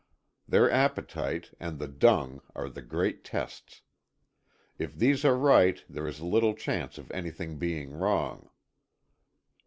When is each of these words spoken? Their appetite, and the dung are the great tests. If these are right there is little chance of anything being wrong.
Their 0.47 0.67
appetite, 0.71 1.51
and 1.59 1.77
the 1.77 1.87
dung 1.87 2.41
are 2.55 2.69
the 2.69 2.81
great 2.81 3.23
tests. 3.23 3.83
If 4.79 4.95
these 4.95 5.23
are 5.23 5.37
right 5.37 5.79
there 5.87 6.07
is 6.07 6.21
little 6.21 6.55
chance 6.55 6.97
of 6.97 7.11
anything 7.11 7.59
being 7.59 7.91
wrong. 7.91 8.49